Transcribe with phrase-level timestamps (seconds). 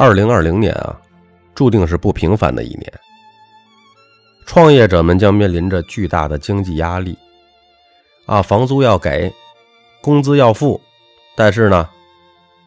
[0.00, 0.98] 二零二零年啊，
[1.54, 2.90] 注定是不平凡的一年。
[4.46, 7.18] 创业者们将面临着巨大的经济压力，
[8.24, 9.30] 啊，房租要给，
[10.00, 10.80] 工资要付，
[11.36, 11.86] 但是呢，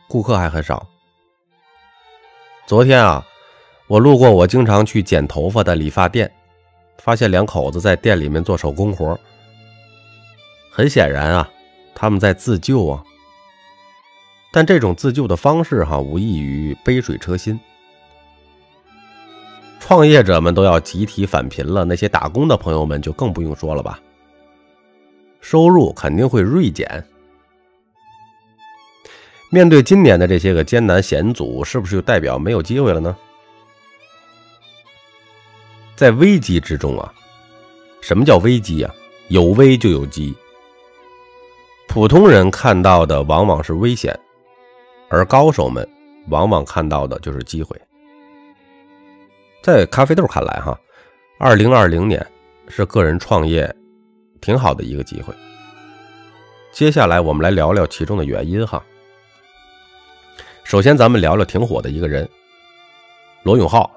[0.08, 0.88] 顾客还很少。
[2.68, 3.26] 昨天啊，
[3.88, 6.32] 我路过我经常去剪头发的理发店，
[7.00, 9.20] 发现两口子在店里面做手工活。
[10.70, 11.50] 很显然啊，
[11.96, 13.04] 他们在自救啊。
[14.56, 17.60] 但这种自救的方式，哈，无异于杯水车薪。
[19.80, 24.00] 创业者们都要集体返贫了，那些打工的朋友们就更不用说了吧。
[25.42, 27.04] 收入肯定会锐减。
[29.50, 33.18] 面对今年的这些个艰难险阻，是不是就代表没有机会了呢？
[35.96, 37.12] 在危机之中啊，
[38.02, 38.94] 什么叫危机啊？
[39.30, 40.32] 有危就有机。
[41.88, 44.18] 普通人看到的往往是危险。
[45.14, 45.88] 而高手们
[46.30, 47.80] 往往看到的就是机会。
[49.62, 50.76] 在咖啡豆看来，哈，
[51.38, 52.26] 二零二零年
[52.68, 53.72] 是个人创业
[54.42, 55.32] 挺好的一个机会。
[56.72, 58.84] 接下来我们来聊聊其中的原因，哈。
[60.64, 62.28] 首先，咱们聊聊挺火的一个人，
[63.44, 63.92] 罗永浩。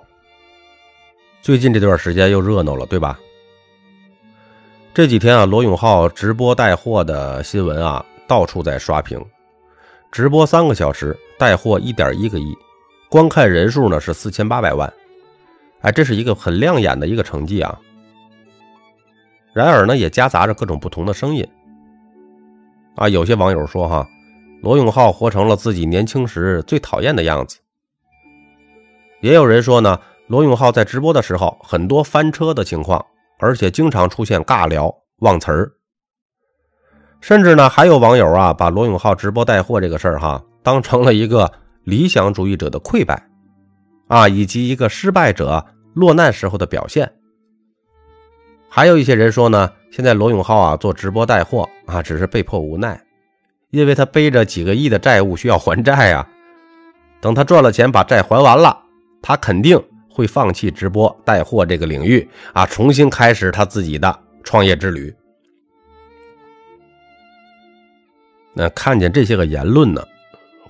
[1.41, 3.19] 最近这段时间又热闹了，对吧？
[4.93, 9.19] 这几天啊，罗永浩直播带货的新闻啊，到处在刷屏。
[10.17, 12.57] 直播三个小时，带货一点一个亿，
[13.11, 14.91] 观看人数呢是四千八百万，
[15.83, 17.79] 哎，这是一个很亮眼的一个成绩啊。
[19.53, 21.47] 然而呢，也夹杂着各种不同的声音
[22.95, 23.11] 啊。
[23.11, 24.09] 有些网友说哈，
[24.63, 27.59] 罗永浩活成了自己年轻时最讨厌的样子。
[29.21, 33.05] 也有人说呢，罗永浩在直播的时候很多翻车的情况，
[33.39, 35.71] 而且经常出现尬聊、忘词儿。
[37.21, 41.51] 甚至呢，还有网友啊，把罗永浩直播带货这个事儿哈，当成了一个
[41.85, 43.21] 理想主义者的溃败，
[44.09, 45.65] 啊，以及一个失败者
[45.95, 47.11] 落难时候的表现。
[48.69, 53.01] 还有一些人说呢，现在罗永浩啊做直播带货啊，只是被迫无奈，
[53.71, 56.27] 因为他背着几个亿的债务需要还债呀。
[57.21, 58.79] 等他赚了钱把债还完了，
[59.23, 65.13] 他肯定会放弃直播带货这个领域啊，重新开始他自己的创业之旅。
[68.59, 70.03] 那看见这些个言论呢，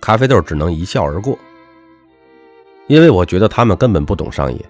[0.00, 1.38] 咖啡豆只能一笑而过，
[2.88, 4.60] 因为我觉得他们根本不懂商业，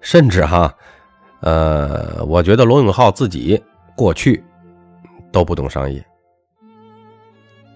[0.00, 0.74] 甚至哈，
[1.40, 3.62] 呃，我觉得罗永浩自己
[3.94, 4.42] 过去
[5.30, 6.02] 都不懂商业，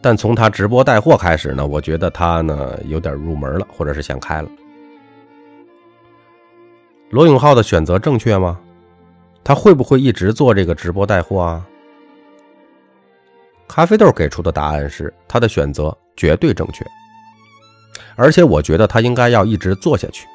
[0.01, 4.49] 但从他直播带货开始呢，我觉得他呢有点入门了，或者是想开了。
[7.11, 8.59] 罗永浩的选择正确吗？
[9.45, 11.67] 他会不会一直做这个直播带货啊？
[13.67, 16.85] 咖啡豆给出的答案是他的选择绝对正确，
[18.15, 20.27] 而且我觉得他应该要一直做下去，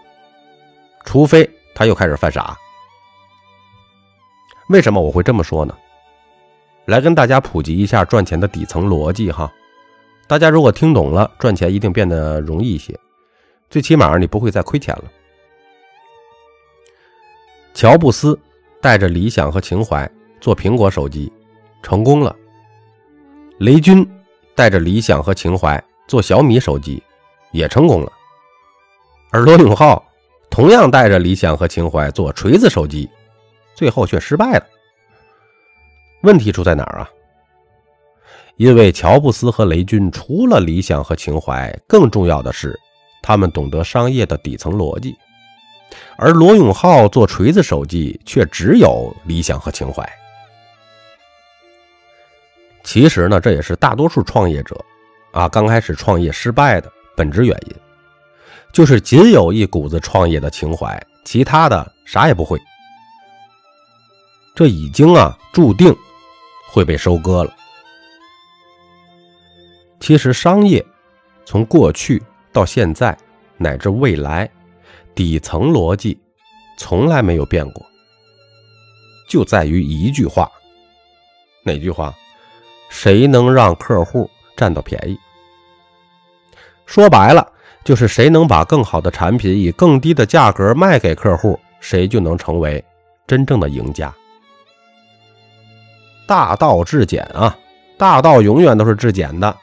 [1.06, 2.58] 除非他又开始犯傻。
[4.70, 5.76] 为什么我会这么说呢？
[6.86, 9.52] 来跟大家普及一下赚钱的底层逻辑哈。
[10.28, 13.00] 大家如果听懂了，赚钱一定变得容易一些，
[13.70, 15.04] 最起码你不会再亏钱了。
[17.74, 18.38] 乔布斯
[18.82, 20.10] 带着理想和情怀
[20.42, 21.32] 做苹果手机，
[21.82, 22.36] 成功了。
[23.60, 24.10] 雷军
[24.56, 27.04] 带着理想和情怀做小米手机，
[27.52, 28.12] 也成功了。
[29.32, 30.02] 而罗永浩
[30.50, 33.10] 同样带着理想和情怀做锤子手机，
[33.76, 34.66] 最后却失败了。
[36.24, 37.10] 问题出在哪儿啊？
[38.56, 42.80] 因为乔布斯和雷军除了理想和情怀，更重要的是
[43.22, 45.18] 他们懂得商业的底层逻辑，
[46.18, 50.10] 而罗永浩做锤子手机却只有理想和情怀。
[52.92, 54.76] 其实呢，这也是大多数创业者，
[55.32, 57.76] 啊，刚开始创业失败的本质原因，
[58.74, 62.60] 就是仅有一股子创业的情怀，其他的啥也不会。
[64.56, 65.96] 这已经啊，注定
[66.68, 67.56] 会被收割了。
[70.00, 70.84] 其实商业
[71.46, 72.20] 从过去
[72.52, 73.16] 到现在
[73.56, 74.50] 乃至未来，
[75.14, 76.20] 底层逻辑
[76.76, 77.86] 从来没有变过，
[79.30, 80.52] 就在于一句话，
[81.64, 82.12] 哪句话？
[82.90, 85.18] 谁能让客户占到便宜？
[86.86, 87.48] 说白了，
[87.84, 92.84] 就是谁能把更好的产品以更低的价格卖给客户，谁就能成为
[93.28, 94.14] 真正的赢家。
[96.28, 97.56] 大道至简啊，
[97.98, 99.56] 大道永远都是至简的。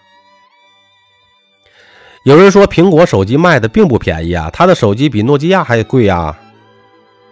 [2.25, 6.37] 有人说苹果手机卖的并不便宜啊，他的手机比诺基亚还贵啊。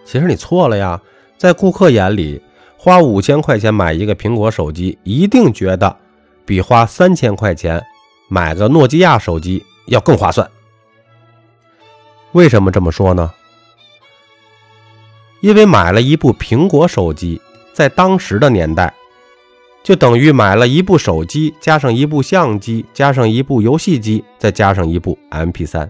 [0.05, 1.01] 其实你错了呀，
[1.37, 2.41] 在顾客眼里。
[2.85, 5.97] 花五千块钱买一个苹果手机，一定觉得
[6.45, 7.83] 比花三千块钱
[8.27, 10.47] 买个诺基亚手机要更划算。
[12.33, 13.33] 为什么这么说呢？
[15.41, 17.41] 因为买了一部苹果手机，
[17.73, 18.93] 在当时的年代，
[19.83, 25.89] 就等于买了一部手机，加上一部相机，加上一部游戏机，再加上一部 MP3。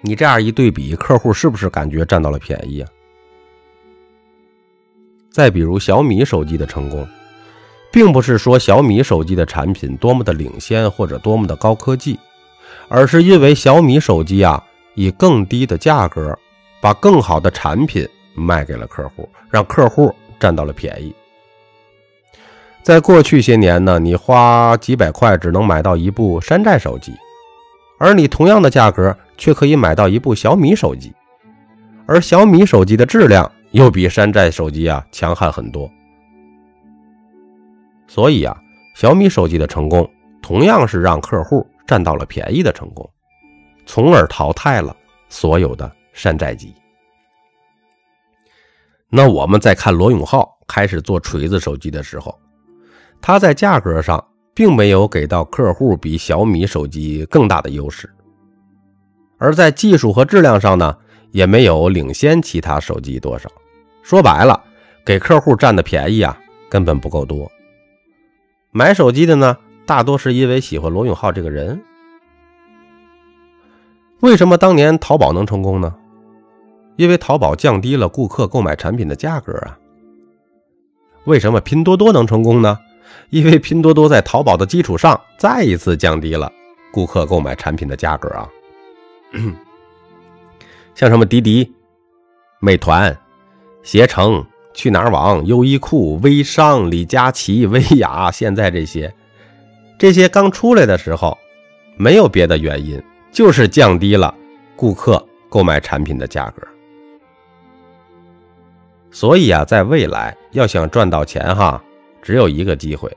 [0.00, 2.90] 你这样一对比，客户是不是感觉占到了便宜啊？
[5.30, 7.06] 再比如小米手机的成功，
[7.92, 12.18] 并不是说小米手机的产品多么的领先或者多么的高科技，
[12.88, 14.62] 而是因为小米手机啊，
[14.94, 16.36] 以更低的价格。
[16.82, 21.14] 把更好的产品卖给了客户，让客户占到了便宜。
[22.82, 27.12] 在过去些年呢，你花几百块只能买到一部山寨手机，
[27.98, 31.12] 而你同样的价格却可以买到一部小米手机，
[32.06, 35.90] 而小米手机的质量又比山寨手机啊强悍很多。
[38.06, 38.56] 所以啊，
[38.94, 40.08] 小米手机的成功
[40.42, 43.08] 同样是让客户占到了便宜的成功，
[43.86, 44.96] 从而淘汰了
[45.28, 45.90] 所有的。
[46.12, 46.74] 山寨机。
[49.08, 52.36] 那我们再看罗永浩开始做锤子手机的时候，
[53.22, 54.22] 他在价格上
[54.52, 58.12] 并没有给到客户比小米手机更大的优势，
[59.38, 60.94] 而在技术和质量上呢，
[61.32, 63.50] 也没有领先其他手机多少。
[64.02, 64.62] 说白了，
[65.04, 66.38] 给客户占的便宜啊，
[66.68, 67.50] 根本不够多。
[68.72, 71.80] 买手机的呢，大多是因为喜欢罗永浩这个人。
[74.20, 75.94] 为什么当年淘宝能成功呢？
[76.96, 79.78] 因为淘宝降低了顾客购买产品的价格啊。
[81.24, 82.78] 为什么拼多多能成功呢？
[83.30, 86.52] 因为拼多多在淘宝的基础上再一次降低了
[86.92, 88.48] 顾客购买产品的价格啊。
[90.94, 91.72] 像什么滴滴、
[92.60, 93.16] 美团、
[93.82, 94.44] 携程、
[94.74, 99.12] 去哪儿网、优衣库、微商、李佳琦、薇娅，现在这些，
[99.98, 101.36] 这些刚出来的时候，
[101.96, 103.02] 没有别的原因。
[103.32, 104.34] 就是降低了
[104.74, 106.66] 顾客购买产品的价格，
[109.12, 111.80] 所以啊，在未来要想赚到钱哈，
[112.20, 113.08] 只有一个机会，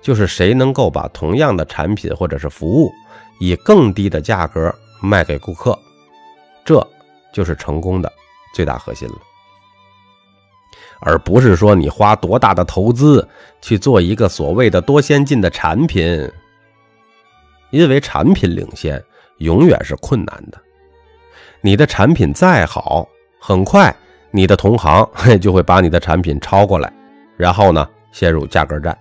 [0.00, 2.90] 就是谁能够把同样的产品或者是服务
[3.40, 5.78] 以更低的价格卖给顾客，
[6.64, 6.76] 这
[7.32, 8.12] 就是成功的
[8.54, 9.18] 最大核心了，
[11.00, 13.26] 而不是说你花多大的投资
[13.60, 16.30] 去做一个所谓的多先进的产品，
[17.70, 19.02] 因为产品领先。
[19.38, 20.60] 永远是困难的。
[21.60, 23.08] 你的产品再好，
[23.40, 23.94] 很快
[24.32, 25.08] 你的同行
[25.40, 26.92] 就会把你的产品超过来，
[27.36, 28.98] 然后呢陷入价格战。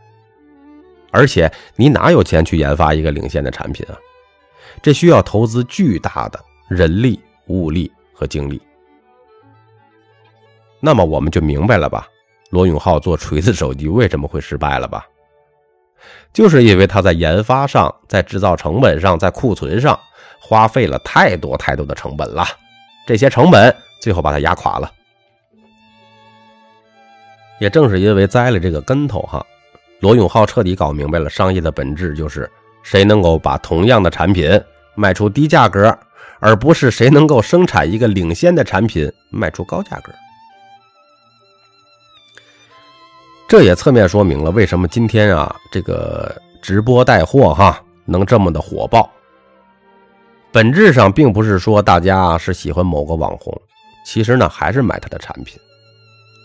[1.10, 3.98] 而且你哪有钱去研发一个领先的产品啊？
[4.84, 8.60] 这需要投资巨大的人力、物力和精力。
[10.80, 12.08] 那么我们就明白了吧？
[12.50, 15.06] 罗永浩做锤子手机为什么会失败了吧？
[16.34, 19.98] 就是因为他在研发上、在制造成本上、在库存上。
[20.40, 22.46] 花费了太多太多的成本了，
[23.06, 24.90] 这些成本最后把他压垮了。
[27.60, 29.46] 也正是因为栽了这个跟头哈，
[30.00, 32.50] 罗永浩彻底搞明白了商业的本质，就是
[32.82, 34.50] 谁能够把同样的产品
[34.96, 35.98] 卖出低价格，
[36.40, 40.12] 而不是谁能够生产一个领先的产品卖出高价格。
[43.48, 49.10] 这也侧面说明了为什么今天啊这个直播带货哈能这么的火爆。
[50.52, 53.54] 本质上并不是说大家是喜欢某个网红，
[54.06, 55.60] 其实呢还是买他的产品。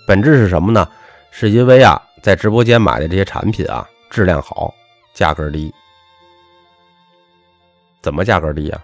[0.07, 0.87] 本质是什么呢？
[1.31, 4.73] 是因为啊，在直播间买的这些产品啊，质量好，
[5.15, 5.73] 价格低。
[8.03, 8.83] 怎么价格低啊？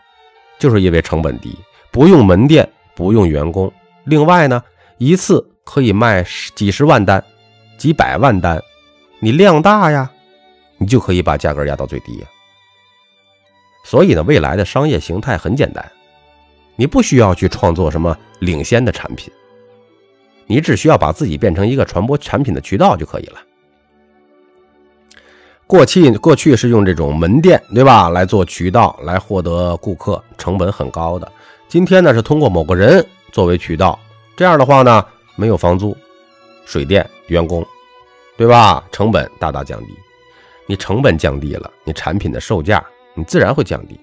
[0.59, 1.57] 就是因为成本低，
[1.91, 3.73] 不用门店，不用员工。
[4.05, 4.63] 另外呢，
[4.99, 6.25] 一次可以卖
[6.55, 7.23] 几十万单、
[7.77, 8.63] 几百万单，
[9.21, 10.11] 你量大呀，
[10.79, 12.27] 你就可以把价格压到最低呀。
[13.85, 15.93] 所以呢，未来的商业形态很简单，
[16.77, 19.33] 你不需要去创作什么领先的产品，
[20.47, 23.41] 你只需要把自己变成一个传播产品的渠道就可以了。
[25.69, 31.31] 过去过去是用这种门店，对吧，来做渠道来获得顾客，成本很高的。
[31.69, 33.99] 今天呢，是通过某个人作为渠道，
[34.35, 35.05] 这样的话呢，
[35.37, 35.95] 没有房租、
[36.65, 37.63] 水电、员工，
[38.39, 38.83] 对吧？
[38.91, 39.89] 成本大大降低。
[40.67, 42.83] 你成本降低了，你产品的售价。
[43.15, 43.99] 你自然会降低，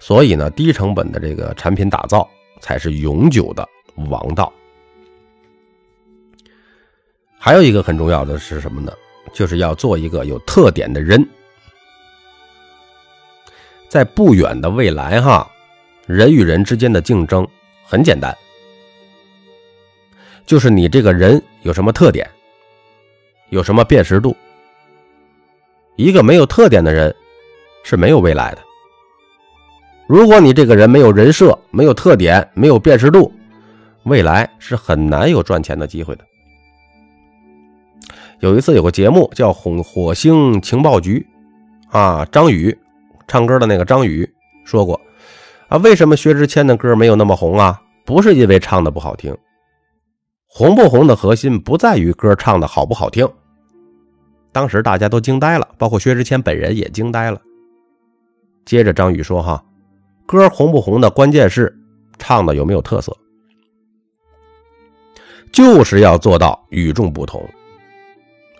[0.00, 2.28] 所以呢，低成本的这个产品打造
[2.60, 3.64] 才是永久的
[4.10, 4.52] 王道。
[7.38, 8.92] 还有一个很重要的是什么呢？
[9.32, 11.26] 就是要做一个有特点的人。
[13.88, 15.50] 在不远的未来，哈，
[16.06, 17.46] 人与人之间的竞争
[17.84, 18.36] 很简单，
[20.46, 22.28] 就是你这个人有什么特点，
[23.50, 24.36] 有什么辨识度。
[25.96, 27.14] 一个没有特点的人。
[27.84, 28.58] 是没有未来的。
[30.06, 33.32] 如果你这个人没有人设、没有特点、没有辨识度，
[34.02, 36.24] 未来是很难有赚钱的机会的。
[38.40, 41.26] 有一次有个节目叫《火火星情报局》，
[41.98, 42.76] 啊，张宇
[43.26, 44.28] 唱歌的那个张宇
[44.64, 45.00] 说过，
[45.68, 47.82] 啊，为什么薛之谦的歌没有那么红啊？
[48.04, 49.36] 不是因为唱的不好听，
[50.46, 53.28] 红不红的核心不在于歌唱的好不好听。
[54.52, 57.40] 当时大家都惊呆了，包括薛之谦本人也惊呆了。
[58.64, 59.62] 接着张宇说：“哈，
[60.26, 61.76] 歌红不红的关键是
[62.18, 63.14] 唱的有没有特色，
[65.52, 67.44] 就是要做到与众不同。”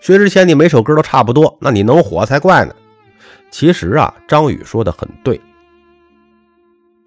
[0.01, 2.73] 薛之谦，你每首歌都差不多，那你能火才怪呢。
[3.51, 5.39] 其实啊，张宇说的很对。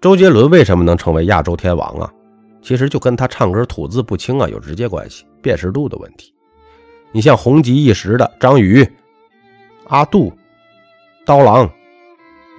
[0.01, 2.11] 周杰伦为什么能成为亚洲天王啊？
[2.61, 6.33] 其实就跟他唱歌吐字不清啊有直接关系，辨识度的问题。
[7.11, 8.87] 你像红极一时的张宇、
[9.87, 10.31] 阿杜、
[11.25, 11.69] 刀郎、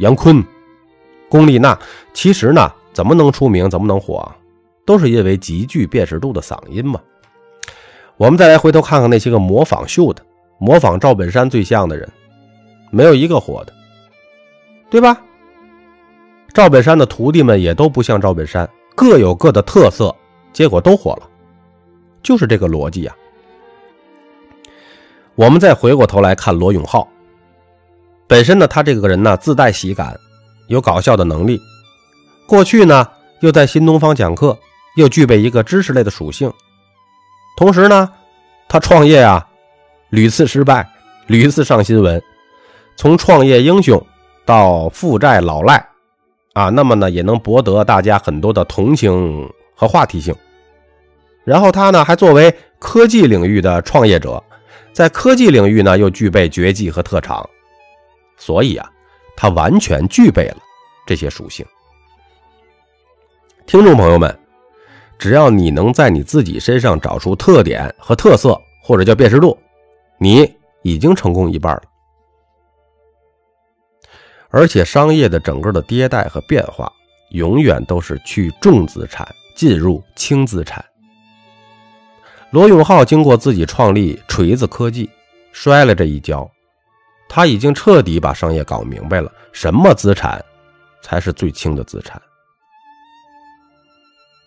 [0.00, 0.43] 杨坤、
[1.29, 1.79] 龚丽娜，
[2.12, 4.31] 其实呢，怎么能出名，怎么能火，
[4.85, 7.00] 都是因为极具辨识度的嗓音嘛。
[8.16, 10.23] 我们再来回头看看那些个模仿秀的，
[10.59, 12.09] 模仿赵本山最像的人，
[12.90, 13.73] 没有一个火的，
[14.88, 15.21] 对吧？
[16.52, 20.14] 赵本山的徒弟们也都不像赵本山，各有各的特色，
[20.52, 21.28] 结果都火了，
[22.23, 23.12] 就是这个逻辑呀。
[25.35, 27.09] 我们再回过头来看罗永浩，
[28.28, 30.16] 本身呢，他这个人呢自带喜感，
[30.68, 31.61] 有搞笑的能力，
[32.47, 33.09] 过去呢
[33.40, 34.56] 又在新东方讲课，
[34.94, 36.52] 又具备一个知识类的属性。
[37.57, 38.13] 同时呢，
[38.69, 39.47] 他创业啊，
[40.11, 40.89] 屡次失败，
[41.29, 42.21] 屡次上新闻，
[42.97, 44.05] 从创业英雄
[44.45, 45.87] 到负债老赖，
[46.55, 50.35] 啊，那么呢也能博得大家很多的同情和话题性。
[51.45, 54.43] 然后他呢还作为科技领域的创业者，
[54.93, 57.49] 在科技领域呢又具备绝技和特长，
[58.37, 58.91] 所以啊，
[59.37, 60.57] 他完全具备了
[61.07, 61.65] 这些属性。
[63.65, 64.44] 听众朋友们。
[65.18, 69.56] 只要你能在你自己身上找出特点和特色，或者叫辨识度，
[70.18, 70.50] 你
[70.83, 71.83] 已经成功一半了。
[74.50, 76.92] 而且商业的整个的迭代和变化，
[77.30, 80.85] 永远都是去重资产进入轻资产。
[82.50, 85.11] 罗永浩经过自己创立锤子科技，
[85.50, 86.49] 摔了这一跤，
[87.28, 90.44] 他已经彻底把商业搞明白了，什么资产
[91.02, 92.21] 才是最轻的资产。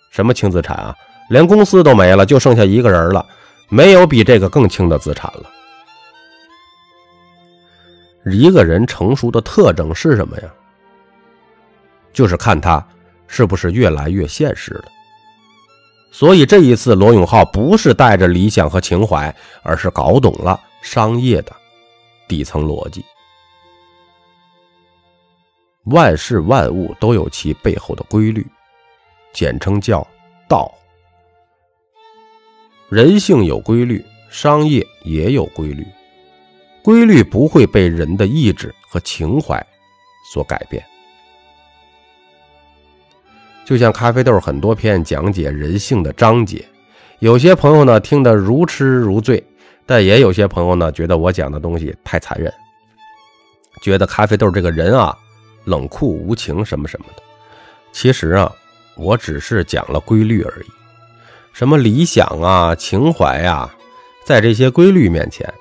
[0.10, 0.96] 什么轻资产啊？
[1.30, 3.26] 连公司都没了，就剩下一个人了，
[3.70, 5.50] 没有比这个更轻的资产了。
[8.26, 10.50] 一个人成熟的特征是什么呀？
[12.14, 12.86] 就是看他
[13.28, 14.86] 是不是越来越现实了。
[16.12, 21.56] 所以这一次，罗永浩不是带着理想和情怀，而是搞懂了商业的
[22.28, 23.06] 底层逻辑。
[25.84, 28.46] 万事万物都有其背后的规律。
[29.38, 30.06] 简称叫
[30.50, 30.68] 道。
[32.90, 35.86] 人性有规律，商业也有规律，
[36.82, 39.64] 规律不会被人的意志和情怀
[40.34, 40.84] 所改变。
[43.64, 46.66] 就像咖啡豆很多篇讲解人性的章节，
[47.20, 49.44] 有些朋友呢听得如痴如醉，
[49.86, 52.52] 但也有些朋友呢觉得我讲的东西太残忍，
[53.84, 55.16] 觉得咖啡豆这个人啊
[55.66, 57.22] 冷酷无情什么什么的。
[57.92, 58.52] 其实啊。
[58.98, 60.68] 我只是讲了规律而已，
[61.54, 63.74] 什么理想啊、情怀啊，
[64.26, 65.52] 在这些规律面前，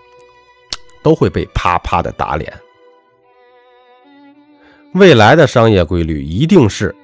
[1.03, 2.53] 都会被啪啪的打脸。
[4.95, 6.95] 未来的商业规律一定是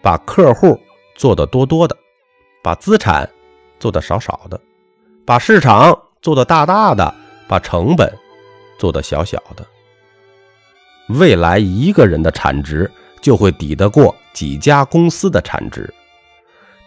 [0.00, 0.78] 把客户
[1.16, 1.96] 做的多多的，
[2.62, 3.28] 把资产
[3.80, 4.60] 做的少少的，
[5.26, 7.12] 把市场做的大大的，
[7.48, 8.16] 把成本
[8.78, 9.66] 做的小小的。
[11.08, 12.88] 未来一个人的产值。
[13.20, 15.92] 就会抵得过几家公司的产值。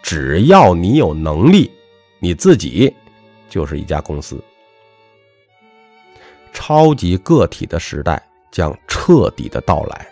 [0.02, 1.70] 只要你有能力，
[2.18, 2.94] 你自己
[3.48, 4.42] 就是一家公司。
[6.52, 10.06] 超级个体的时代将彻底的到来。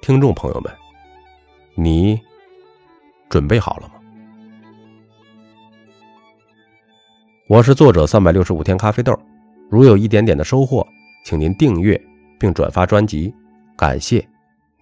[0.00, 0.72] 听众朋友们，
[1.74, 2.20] 你
[3.28, 3.94] 准备好了吗？
[7.48, 9.18] 我是作者三百六十五天咖啡豆。
[9.68, 10.86] 如有一点点的收获，
[11.24, 12.00] 请您订阅
[12.38, 13.34] 并转发专辑，
[13.76, 14.26] 感谢。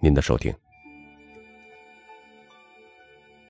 [0.03, 0.51] 您的收听。